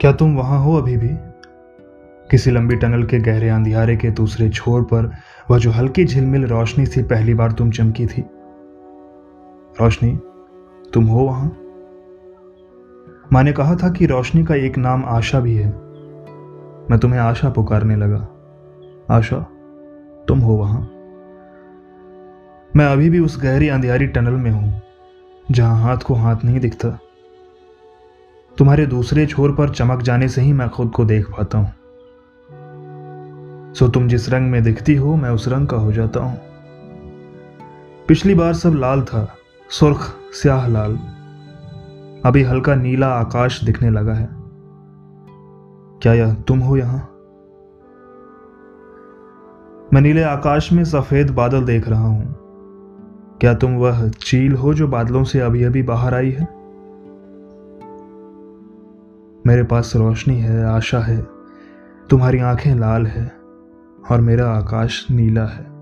क्या 0.00 0.12
तुम 0.12 0.36
वहाँ 0.36 0.58
हो 0.60 0.76
अभी 0.76 0.96
भी? 0.96 1.08
किसी 2.30 2.50
लंबी 2.50 2.76
टनल 2.76 3.02
के 3.02 3.18
गहरे 3.18 3.48
अंधियारे 3.48 3.96
के 3.96 4.10
दूसरे 4.10 4.48
छोर 4.48 4.82
पर 4.82 5.10
वह 5.50 5.58
जो 5.58 5.70
हल्की 5.70 6.04
झिलमिल 6.04 6.46
रोशनी 6.46 6.86
से 6.86 7.02
पहली 7.02 7.34
बार 7.34 7.52
तुम 7.52 7.70
चमकी 7.70 8.06
थी। 8.06 8.24
रोशनी, 9.80 10.18
तुम 10.94 11.04
हो 11.04 11.20
वहाँ? 11.20 11.56
माँ 13.32 13.42
ने 13.42 13.52
कहा 13.52 13.74
था 13.74 13.90
कि 13.90 14.06
रोशनी 14.06 14.44
का 14.44 14.54
एक 14.54 14.78
नाम 14.78 15.04
आशा 15.04 15.40
भी 15.40 15.54
है। 15.54 15.68
मैं 16.90 16.98
तुम्हें 16.98 17.20
आशा 17.20 17.50
पुकारने 17.50 17.96
लगा। 17.96 18.28
आशा, 19.10 19.38
तुम 20.28 20.38
हो 20.38 20.54
वहाँ? 20.54 20.80
मैं 22.76 22.86
अभी 22.86 23.10
भी 23.10 23.18
उस 23.18 23.42
गहरी 23.42 23.68
अंधियारी 23.68 24.06
टनल 24.06 24.32
में 24.32 24.50
हूँ, 24.50 24.80
जहाँ 25.50 25.82
हाथ 25.82 25.96
को 25.96 26.14
हाथ 26.14 26.36
नहीं 26.44 26.60
दिखता। 26.60 26.98
तुम्हारे 28.58 28.86
दूसरे 28.86 29.26
छोर 29.26 29.52
पर 29.52 29.68
चमक 29.68 30.02
जाने 30.02 30.28
से 30.28 30.40
ही 30.40 30.52
मैं 30.52 30.68
खुद 30.68 30.90
को 30.90 31.04
देख 31.04 31.30
पाता 31.30 31.58
हूँ। 31.58 31.72
सो 33.74 33.88
तुम 33.88 34.08
जिस 34.08 34.28
रंग 34.28 34.50
में 34.50 34.62
दिखती 34.62 34.94
हो, 34.94 35.16
मैं 35.16 35.30
उस 35.30 35.48
रंग 35.48 35.66
का 35.66 35.76
हो 35.76 35.92
जाता 35.92 36.20
हूँ। 36.20 36.36
पिछली 38.08 38.34
बार 38.34 38.54
सब 38.54 38.72
लाल 38.74 39.02
था, 39.02 39.34
सुर्ख, 39.70 40.14
स्याह 40.32 40.66
लाल। 40.66 40.96
अभी 42.26 42.42
हल्का 42.42 42.74
नीला 42.74 43.08
आकाश 43.08 43.64
दिखने 43.64 43.90
लगा 43.90 44.14
है। 44.14 44.28
क्या 46.02 46.12
यह 46.12 46.34
तुम 46.34 46.58
हो 46.58 46.76
यहाँ? 46.76 47.10
मैं 49.92 50.00
नीले 50.00 50.22
आकाश 50.22 50.72
में 50.72 50.84
सफ़ेद 50.84 51.30
बादल 51.30 51.64
देख 51.64 51.88
रहा 51.88 52.06
हूँ। 52.06 52.34
क्या 53.40 53.54
तुम 53.54 53.76
वह 53.76 54.08
चील 54.08 54.52
हो 54.52 54.74
जो 54.74 54.88
बादलों 54.88 55.24
से 55.24 55.40
अभी 55.40 55.62
अभी 55.62 55.82
बाहर 55.82 56.14
आई 56.14 56.30
है? 56.30 56.55
मेरे 59.46 59.62
पास 59.62 59.92
रोशनी 59.96 60.40
है, 60.40 60.64
आशा 60.64 60.98
है, 60.98 61.26
तुम्हारी 62.10 62.38
आँखें 62.38 62.74
लाल 62.74 63.06
है 63.06 63.36
और 64.10 64.20
मेरा 64.20 64.50
आकाश 64.50 65.06
नीला 65.10 65.44
है। 65.44 65.75